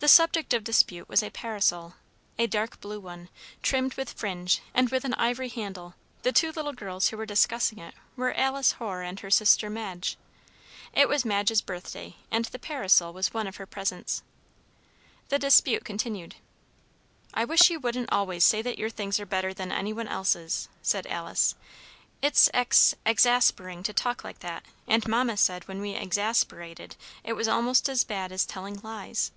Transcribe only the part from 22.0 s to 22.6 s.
"It's